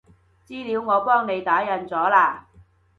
[0.47, 2.41] 資料我幫你打印咗喇